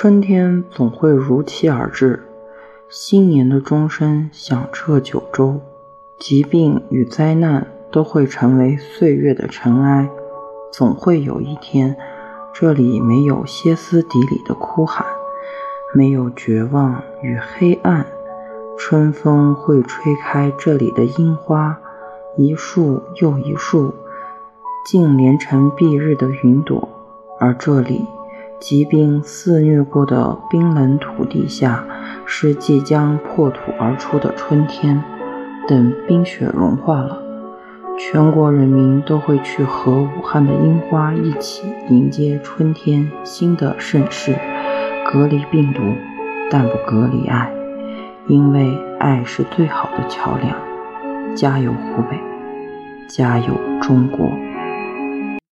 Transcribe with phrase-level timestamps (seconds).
[0.00, 2.22] 春天总会如期而至，
[2.88, 5.60] 新年的钟声响彻九州，
[6.16, 10.08] 疾病与灾难都会成为岁月的尘埃。
[10.72, 11.96] 总会有一天，
[12.54, 15.04] 这里没有歇斯底里的哭喊，
[15.92, 18.06] 没有绝望与黑暗。
[18.78, 21.76] 春风会吹开这里的樱花，
[22.36, 23.92] 一树又一树，
[24.86, 26.88] 竟连成蔽日的云朵。
[27.40, 28.04] 而这里，
[28.60, 31.84] 疾病肆虐过的冰冷土地下，
[32.26, 35.02] 是即将破土而出的春天。
[35.68, 37.22] 等冰雪融化了。
[37.98, 44.34] 全国人民都会去和武汉的樱花一起迎接春天新的盛世，
[45.12, 45.82] 隔离病毒，
[46.50, 47.52] 但不隔离爱，
[48.28, 50.56] 因为爱是最好的桥梁。
[51.34, 52.18] 加油，湖北！
[53.08, 53.46] 加油，
[53.82, 54.30] 中国！